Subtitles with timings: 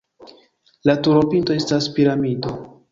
[0.91, 2.61] La turopinto estas piramido.